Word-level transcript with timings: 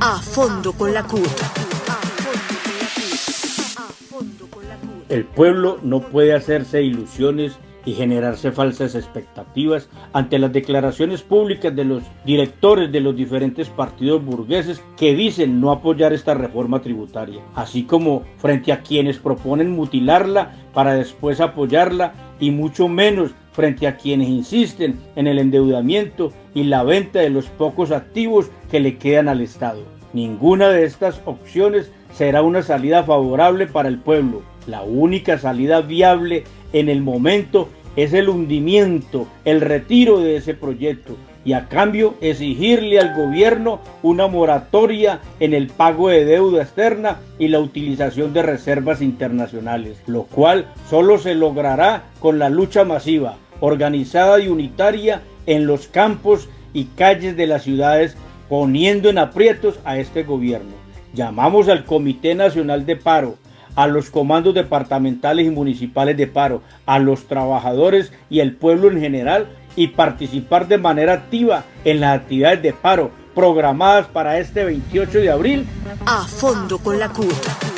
A 0.00 0.18
fondo 0.18 0.72
con 0.72 0.94
la 0.94 1.02
CUT. 1.02 1.20
El 5.08 5.24
pueblo 5.24 5.78
no 5.82 6.00
puede 6.00 6.34
hacerse 6.34 6.82
ilusiones 6.82 7.58
y 7.86 7.92
generarse 7.92 8.52
falsas 8.52 8.94
expectativas 8.94 9.88
ante 10.12 10.38
las 10.38 10.52
declaraciones 10.52 11.22
públicas 11.22 11.74
de 11.74 11.84
los 11.84 12.02
directores 12.24 12.90
de 12.90 13.00
los 13.00 13.14
diferentes 13.14 13.68
partidos 13.68 14.24
burgueses 14.24 14.82
que 14.96 15.14
dicen 15.14 15.60
no 15.60 15.70
apoyar 15.70 16.12
esta 16.12 16.34
reforma 16.34 16.80
tributaria, 16.80 17.42
así 17.54 17.84
como 17.84 18.22
frente 18.38 18.72
a 18.72 18.80
quienes 18.80 19.18
proponen 19.18 19.70
mutilarla 19.70 20.52
para 20.72 20.94
después 20.94 21.40
apoyarla 21.40 22.14
y 22.40 22.50
mucho 22.50 22.88
menos 22.88 23.32
frente 23.54 23.86
a 23.86 23.96
quienes 23.96 24.28
insisten 24.28 24.98
en 25.16 25.26
el 25.26 25.38
endeudamiento 25.38 26.32
y 26.54 26.64
la 26.64 26.82
venta 26.82 27.20
de 27.20 27.30
los 27.30 27.46
pocos 27.46 27.92
activos 27.92 28.50
que 28.70 28.80
le 28.80 28.98
quedan 28.98 29.28
al 29.28 29.40
Estado. 29.40 29.82
Ninguna 30.12 30.68
de 30.68 30.84
estas 30.84 31.22
opciones 31.24 31.90
será 32.12 32.42
una 32.42 32.62
salida 32.62 33.02
favorable 33.04 33.66
para 33.66 33.88
el 33.88 33.98
pueblo. 33.98 34.42
La 34.66 34.82
única 34.82 35.38
salida 35.38 35.80
viable 35.80 36.44
en 36.72 36.88
el 36.88 37.00
momento 37.00 37.68
es 37.96 38.12
el 38.12 38.28
hundimiento, 38.28 39.26
el 39.44 39.60
retiro 39.60 40.20
de 40.20 40.36
ese 40.36 40.54
proyecto 40.54 41.16
y 41.44 41.52
a 41.52 41.68
cambio 41.68 42.14
exigirle 42.20 42.98
al 42.98 43.14
gobierno 43.14 43.80
una 44.02 44.26
moratoria 44.26 45.20
en 45.40 45.52
el 45.52 45.68
pago 45.68 46.08
de 46.08 46.24
deuda 46.24 46.62
externa 46.62 47.18
y 47.38 47.48
la 47.48 47.60
utilización 47.60 48.32
de 48.32 48.42
reservas 48.42 49.02
internacionales, 49.02 50.02
lo 50.06 50.24
cual 50.24 50.66
solo 50.88 51.18
se 51.18 51.34
logrará 51.34 52.04
con 52.18 52.38
la 52.38 52.48
lucha 52.48 52.84
masiva, 52.84 53.36
organizada 53.64 54.40
y 54.40 54.48
unitaria 54.48 55.22
en 55.46 55.66
los 55.66 55.88
campos 55.88 56.48
y 56.72 56.84
calles 56.84 57.36
de 57.36 57.46
las 57.46 57.62
ciudades, 57.62 58.16
poniendo 58.48 59.08
en 59.08 59.18
aprietos 59.18 59.78
a 59.84 59.98
este 59.98 60.22
gobierno. 60.22 60.72
Llamamos 61.14 61.68
al 61.68 61.84
Comité 61.84 62.34
Nacional 62.34 62.84
de 62.84 62.96
Paro, 62.96 63.36
a 63.74 63.86
los 63.86 64.10
comandos 64.10 64.54
departamentales 64.54 65.46
y 65.46 65.50
municipales 65.50 66.16
de 66.16 66.26
paro, 66.26 66.62
a 66.86 66.98
los 66.98 67.26
trabajadores 67.26 68.12
y 68.30 68.40
el 68.40 68.54
pueblo 68.54 68.90
en 68.90 69.00
general 69.00 69.48
y 69.76 69.88
participar 69.88 70.68
de 70.68 70.78
manera 70.78 71.14
activa 71.14 71.64
en 71.84 72.00
las 72.00 72.20
actividades 72.20 72.62
de 72.62 72.72
paro 72.72 73.10
programadas 73.34 74.06
para 74.06 74.38
este 74.38 74.64
28 74.64 75.18
de 75.18 75.30
abril. 75.30 75.66
A 76.06 76.24
fondo 76.24 76.78
con 76.78 76.98
la 76.98 77.08
CUT. 77.08 77.73